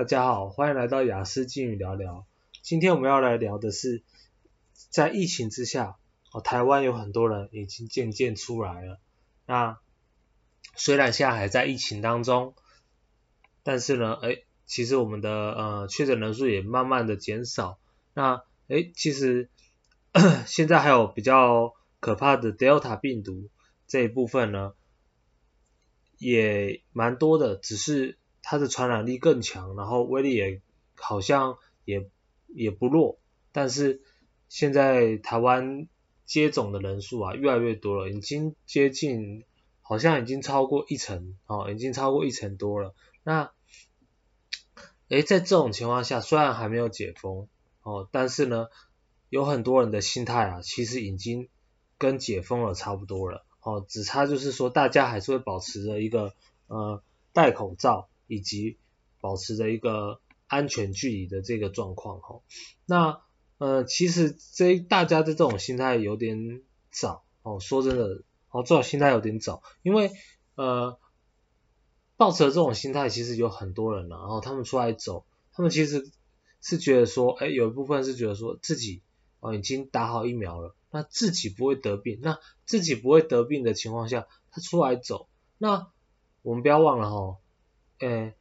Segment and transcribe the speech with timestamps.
[0.00, 2.26] 大家好，欢迎来到雅思金语聊聊。
[2.62, 4.02] 今天我们要来聊的是，
[4.88, 5.98] 在疫情之下，
[6.32, 8.98] 哦，台湾有很多人已经渐渐出来了。
[9.44, 9.78] 那
[10.74, 12.54] 虽然现在还在疫情当中，
[13.62, 17.78] 但是呢，哎，其实我们的呃确诊人数也慢慢的减少。
[18.14, 19.50] 那哎，其实
[20.46, 23.50] 现在还有比较可怕的 Delta 病毒
[23.86, 24.72] 这一部分呢，
[26.16, 28.16] 也蛮多的，只是
[28.50, 30.60] 它的传染力更强，然后威力也
[30.96, 32.10] 好像也
[32.48, 33.20] 也不弱。
[33.52, 34.02] 但是
[34.48, 35.86] 现在台湾
[36.26, 39.44] 接种的人数啊越来越多了，已经接近，
[39.82, 42.92] 好像已经超过一成，哦，已经超过一成多了。
[43.22, 43.52] 那，
[45.06, 47.46] 诶，在这种情况下，虽然还没有解封，
[47.84, 48.66] 哦，但是呢，
[49.28, 51.48] 有很多人的心态啊，其实已经
[51.98, 53.46] 跟解封了差不多了。
[53.60, 56.34] 哦，只差就是说，大家还是会保持着一个
[56.66, 57.00] 呃
[57.32, 58.78] 戴口罩以及
[59.20, 62.40] 保持着一个安全距离的这个状况哈。
[62.86, 63.20] 那
[63.58, 70.12] 呃，其实这大家的这种心态有点早哦，说真的，哦，这种心态有点早，因为
[70.54, 70.98] 呃，
[72.16, 76.10] 抱持这种心态，其实有很多人了，然后他们出来走，他们其实
[76.62, 79.02] 是觉得说，哎，有一部分是觉得说自己
[79.40, 80.76] 哦已经打好疫苗了。
[80.92, 85.86] 那自己不会得病，那自己不会得病的情况下，他出来走，那
[86.42, 87.38] 我们不要忘了哈，
[88.00, 88.34] 诶，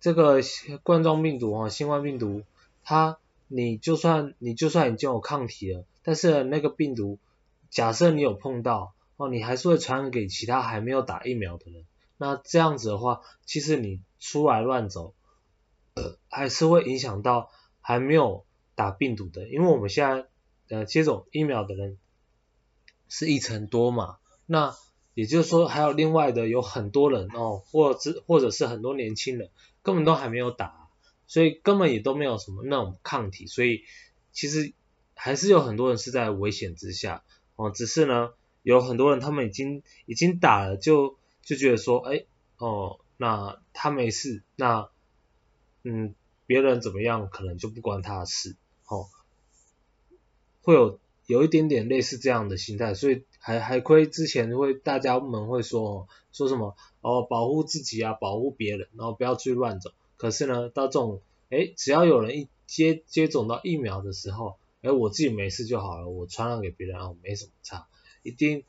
[0.00, 0.40] 这个
[0.82, 2.42] 冠状病毒啊，新冠病毒，
[2.82, 7.18] 它你就算你就算已经有抗体了，但是那个病毒，
[7.68, 11.84] 假设你有碰到哦，你还是会传染给其他还没有打疫苗的人，
[12.16, 15.12] 那这样子的话，其实你出来乱走，
[16.28, 20.26] 还是会影响到还没有打病毒的，因为我们现在。
[20.72, 21.98] 呃，接种疫苗的人
[23.08, 24.72] 是一成多嘛，那
[25.14, 29.50] 也就是说还有另外的有很多人哦，或者或者是很多年轻人
[29.82, 30.88] 根本都还没有打，
[31.26, 33.84] 所以根本也都没有什么那种抗体，所以
[34.32, 34.72] 其实
[35.14, 37.24] 还是有很多人是在危险之下
[37.56, 38.30] 哦，只是呢
[38.62, 42.24] 有很多人他们已经已经打了就就觉得说，哎
[42.58, 44.88] 哦，那他没事，那
[45.82, 46.14] 嗯
[46.46, 49.06] 别人怎么样可能就不关他的事，哦。
[50.62, 59.90] 会有有一点点类似这样的心态，所以还还亏之前会大家们会说说什么哦保护自己啊，保护别人，然后不要去乱走。
[60.16, 67.88] 可是呢，到这种诶只要有人一接接种到疫苗的时候，诶我自己没事就好了，我传染给别人啊，没什么差。
[68.22, 68.64] 一定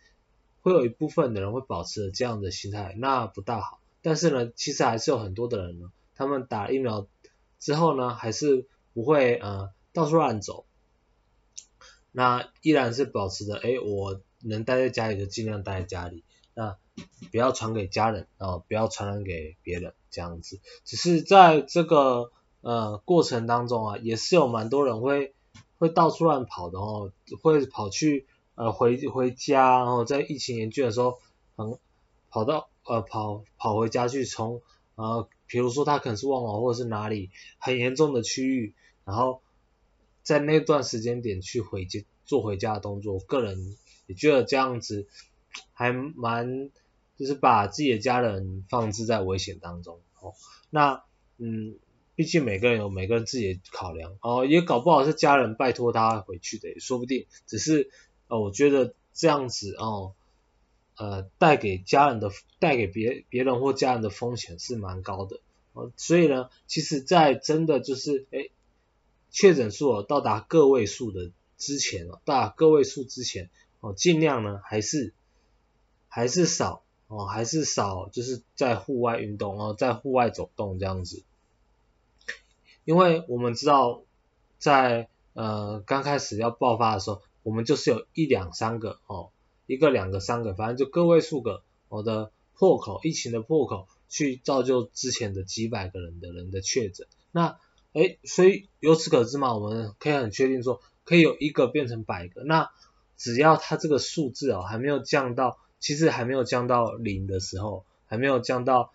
[0.61, 3.81] 会有一部分的人会保持这样的心态，那不大好。
[4.01, 7.07] 但是呢，其实还是有很多的人呢，他们打疫苗
[7.59, 10.65] 之后呢，还是不会呃到处乱走。
[12.13, 16.77] 那依然是保持着，哎，我能待在家里就尽量待在家里，那
[17.31, 20.59] 不要传给家人，然后不要传染给别人，这样子。
[20.85, 22.31] 只是在这个
[22.61, 25.33] 呃过程当中啊，也是有蛮多人会
[25.77, 28.25] 会到处乱跑的哦，会跑去
[28.55, 31.19] 呃回回家，然后在疫情严峻的时候，
[31.57, 31.77] 嗯，
[32.29, 34.61] 跑到呃跑跑回家去从
[34.95, 38.73] 呃，比如说他可能是旺旺或者是哪里很严重的区域，
[39.05, 39.41] 然后。
[40.23, 43.75] 在那段时间点去回家做回家的动作，个人
[44.07, 45.07] 也觉得这样子
[45.73, 46.69] 还蛮，
[47.17, 50.33] 就是把自己的家人放置在危险当中哦。
[50.69, 51.03] 那
[51.37, 51.75] 嗯，
[52.15, 57.25] 毕竟每个人有每个人自己的考量哦，也搞不好是家人拜托他回去的，也说不定。
[57.47, 57.89] 只是
[58.27, 60.13] 呃，我觉得这样子哦，
[60.97, 65.39] 呃，带给家人的带给别别人或家人的风险是蛮高的
[65.73, 65.91] 哦。
[65.97, 68.51] 所以呢，其实，在真的就是诶。
[69.33, 73.49] 确诊数哦到达个位数的之前哦，到达个位数之前
[73.81, 75.13] 哦，尽量呢还是
[76.07, 81.23] 还是少哦，还是少就是在户外运动哦，在户外走动这样子，
[82.85, 84.03] 因为我们知道
[84.57, 89.31] 在呃刚开始要爆发的时候，我们就是有一两三个哦，
[89.65, 97.59] 一个两个三个，反正就个位数个我的破口，疫情的破口，去造就之前的几百个人的人的确诊，那。
[97.93, 102.41] 诶，所以由此可知嘛，我们可以很确定说，可以有一个变成百个。
[102.45, 102.71] 那
[103.21, 108.91] 只要它这个数字哦还没有降到，其实还没有降到零的时候，还没有降到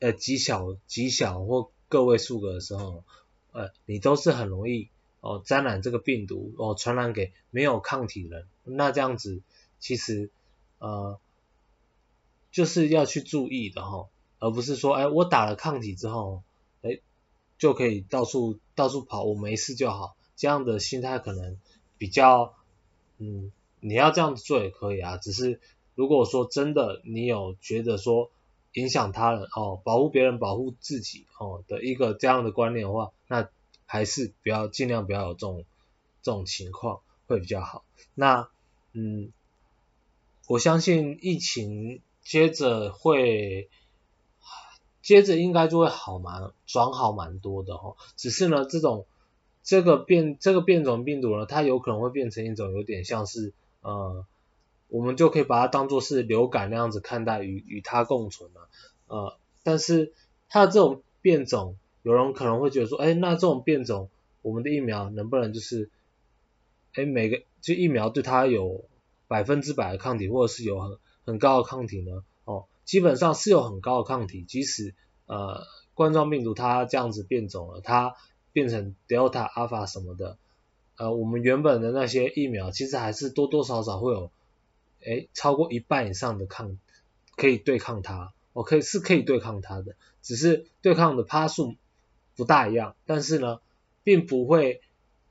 [0.00, 3.04] 呃极小极小或个位数个的时候，
[3.52, 4.90] 呃，你都是很容易
[5.20, 8.46] 哦沾染这个病毒哦传染给没有抗体人。
[8.64, 9.40] 那这样子
[9.80, 10.28] 其实
[10.78, 11.18] 呃
[12.52, 14.08] 就是要去注意的哈，
[14.40, 16.42] 而不是说哎我打了抗体之后，
[16.82, 17.00] 哎。
[17.56, 21.56] 就可以到处到处跑，我没事就好，这样的心态可能
[21.98, 22.52] 比较，
[23.24, 25.60] 嗯，你要这样子做也可以啊，只是
[25.94, 28.30] 如果说真的你有觉得说，
[28.74, 33.48] 影响他人哦，保护别人，保护自己哦的一个这样的观念的话，那
[33.86, 35.64] 还是不要尽量不要有这种
[36.22, 37.84] 这种情况会比较好。
[38.14, 38.48] 那
[38.92, 39.32] 嗯，
[40.46, 43.70] 我相信疫情接着会。
[45.02, 49.04] 接着应该就会好蛮转好蛮多的哦，只是呢，这种
[49.64, 54.24] 这个变这个变种病毒呢，它有可能会变成一种有点像是呃，
[54.88, 58.68] 我们就可以把它当做是流感那样子看待与与它共存了，
[59.08, 60.12] 呃，但是
[60.48, 64.10] 它的这种变种，有人可能会觉得说，哎，那这种变种，
[64.42, 65.90] 我们的疫苗能不能就是，
[66.92, 68.84] 哎，每个就疫苗对它有
[69.26, 72.22] 百分之百的抗体，或者是有很很高的抗体呢？
[72.44, 72.66] 哦。
[72.84, 74.94] 基本上是有很高的抗体，即使
[75.24, 75.62] 呃
[75.94, 78.14] 冠状病毒它这样子变种了，它
[78.54, 80.38] 变成 Delta、Alpha 什么的，
[80.96, 84.30] 呃我们原本的那些疫苗其实还是多多少少会有，
[85.02, 86.78] 诶超过一半以上的抗
[87.36, 91.74] 可以对抗它，我、可以是可以对抗它的，只是对抗的趴数
[92.34, 93.60] 不大一样，但是呢
[94.02, 94.80] 并不会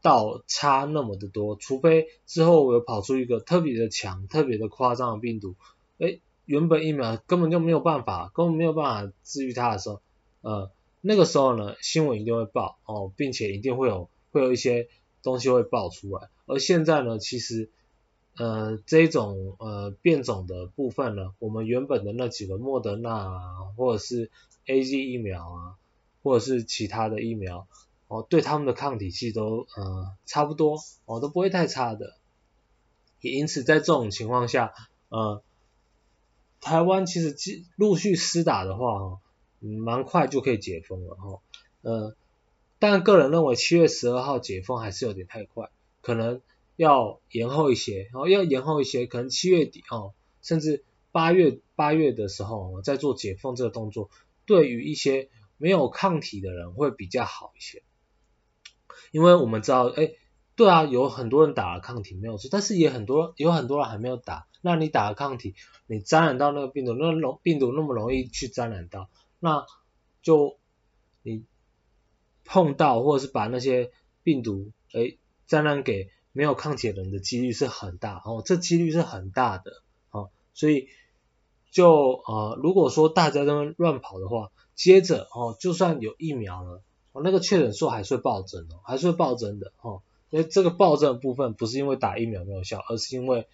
[0.03, 5.55] 到差那么的多，除非之后我有跑出一个特别的强、特别的夸张的病毒，
[5.97, 6.21] 诶。
[6.45, 10.01] 原本疫苗根本就没有办法，根本没有办法治愈它的时候，
[10.41, 10.69] 呃，
[11.05, 14.87] 那个时候呢，新闻一定会报哦，并且一定会有会有一些
[15.21, 16.29] 东西会爆出来。
[16.45, 17.69] 而现在呢，其实，
[18.37, 23.41] 呃，这种呃变种的部分呢，我们原本的那几个莫德纳啊，
[23.75, 24.31] 或者是
[24.65, 25.75] AZ 疫苗啊，
[26.23, 27.67] 或者是其他的疫苗，
[28.07, 32.15] 哦，对他们的抗体系都呃差不多，哦，都不会太差的。
[33.19, 34.73] 也因此，在这种情况下，
[35.09, 35.43] 呃。
[36.65, 39.19] 台湾其实继陆续施打的话，哈，
[39.63, 41.39] 蛮快就可以解封了，哈，
[41.81, 42.15] 呃，
[42.79, 45.69] 但个人认为七月十二号解封还是有点太快，
[46.01, 46.41] 可能
[46.75, 54.09] 要延后一些，然哦，要延后一些，可能七月底，哦，甚至八月八月的时候，再做解封这个动作，
[54.45, 57.83] 对于一些没有抗体的人会比较好一些，
[59.11, 60.11] 因为我们知道，哎，
[60.55, 64.47] 对啊，有很多人打了抗体没有错，但是也很多有很多人还没有打。
[64.65, 65.55] 那你打了抗体，
[65.87, 69.09] 你沾染到那个病毒，那容病毒那么容易去沾染到，
[69.43, 69.65] 那
[70.21, 70.57] 就
[71.21, 71.43] 你
[72.45, 73.91] 碰到或者是把那些
[74.23, 80.87] 病毒诶沾染给没有抗体的人的几率是很大哦，这几率是很大的哦，所以
[81.71, 81.91] 就
[82.25, 86.81] 呃如果说大家都乱跑的话，接着哦就算有疫苗了，
[87.11, 93.49] 哦那个确诊数还是会暴增哦，还是会暴增的哦，因为这个暴增的部分不是因为打疫苗没有效，而是因为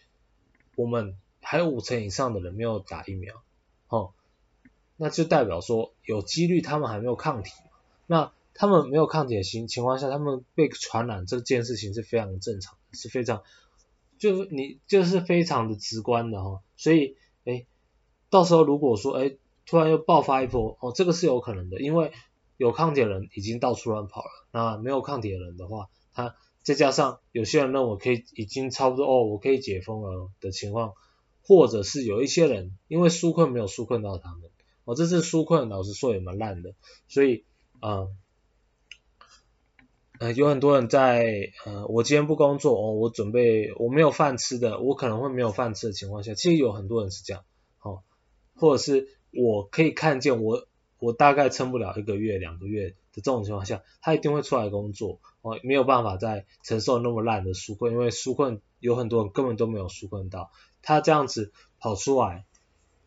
[0.75, 3.41] 我们还有五成以上的人没有打疫苗，
[3.87, 4.13] 哦，
[4.99, 7.51] 那就代表说有几率他们还没有抗体，
[8.05, 13.43] 那他们没有抗体的情情况下，他们被传染这件事情是非常正常的，是非常，
[14.17, 17.15] 就是你就是非常的直观的哈、哦，所以
[17.45, 17.65] 诶，
[18.29, 22.11] 到时候如果说诶突然又爆发一波，哦，这个是有可能的，因为
[22.57, 26.35] 有抗体的人已经到处乱跑了，那没有抗体的人的话，他。
[26.61, 30.93] 再加上有些人认为可以已经差不多哦，我可以解封了的情况，
[31.41, 34.51] 或者是有一些人因为纾困没有纾困到他们，
[34.89, 36.73] 哦，这次纾困老实说也蛮烂的，
[37.07, 37.43] 所以
[37.79, 38.09] 呃
[40.19, 47.43] 呃有很多人在呃我今天不工作哦，我准备我没有饭吃的，我可能会没有饭吃的情况下，其实有很多人是这样，
[47.83, 48.01] 哦，
[48.55, 50.65] 或者是我可以看见我
[50.97, 55.19] 我大概撑不了一个月两个月的这种情况下，他一定会出来工作。
[55.41, 62.45] 哦，没有办法再承受那么烂的纾困，因为纾困有很多人根本都没有纾困到，他这样子跑出来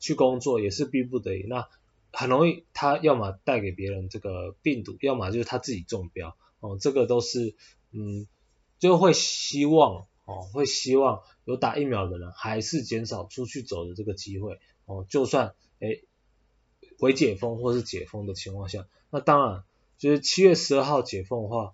[0.02, 1.70] 去工作也是逼不得已，那
[2.12, 7.54] 很容易他要么带给别人这个病毒，要么就是他自己中标，哦，这个都是
[7.92, 8.26] 嗯，
[8.78, 16.04] 就会希望哦，会希望有打疫苗的人还是减少出去走的这个机会，哦，就算诶，
[16.98, 19.64] 回解封或是解封的情况下，那当然
[19.96, 21.72] 就是七月十二号解封的话。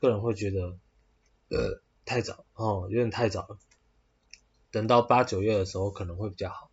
[0.00, 0.78] 个人会觉得，
[1.48, 3.58] 呃，太早哦，有点太早了。
[4.70, 6.67] 等到八九月的时候可能会比较好。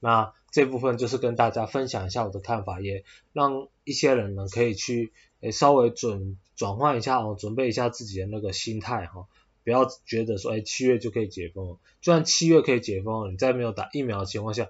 [0.00, 9.26] 那这部分就是跟大家分享一下我的看法，也让一些人呢可以去诶稍微准转换一下哦，准备一下自己的那个心态哈，
[9.64, 14.68] 不要觉得说诶七月就可以解封，就算七月可以解封，你在没有打疫苗的情况下，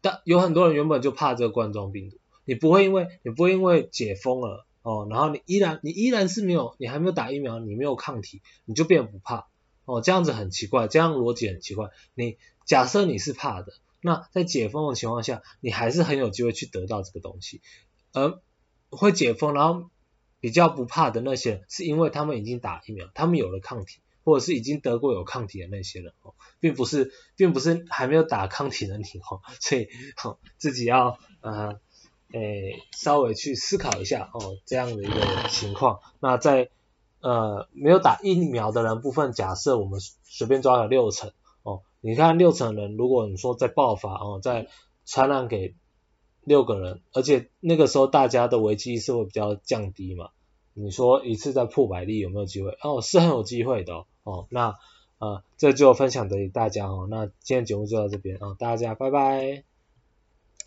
[0.00, 4.64] 但有很多人原本就怕这个冠状病毒，你不会因为你不会因为解封了。
[4.82, 9.46] 哦，然后你依然你依然是没有，你还没有打疫苗，你没有抗体，你就变不怕。
[9.84, 11.90] 哦，这样子很奇怪，这样逻辑很奇怪。
[12.14, 17.60] 你假设你是怕的，那在解封的情况下，你还是很有机会去得到这个东西。
[18.12, 18.40] 而
[18.90, 19.90] 会解封，然后
[20.40, 31.78] 比较不怕的那些人，是因为他们已经打疫苗，他们有了抗体，或者是已经得过有抗体的那些人哦，并不是并不是还没有打抗体的你哦，所以好、哦、自己要呃
[32.32, 36.00] 诶稍微去思考一下哦这样的一个情况。
[36.20, 36.70] 那在
[37.20, 41.32] 呃没有打疫苗的人部分，假设我们随便抓了六成，
[42.00, 44.68] 你看六成人，如果你说在爆发哦，在
[45.04, 45.74] 传染给
[46.44, 50.30] 六个人，而且那个时候大家的危机意识会比较降低嘛。
[50.74, 52.76] 你说一次再破百例有没有机会？
[52.82, 54.46] 哦，是很有机会的哦。
[54.50, 54.76] 那
[55.18, 57.08] 呃，这就分享给大家哦。
[57.10, 59.67] 那今天节目就到这边啊，哦，大家拜拜。